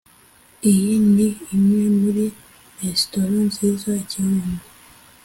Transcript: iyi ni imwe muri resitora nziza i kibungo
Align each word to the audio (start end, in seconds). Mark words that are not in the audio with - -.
iyi 0.71 0.93
ni 1.13 1.27
imwe 1.55 1.85
muri 1.99 2.25
resitora 2.79 3.35
nziza 3.47 3.89
i 4.03 4.05
kibungo 4.09 4.63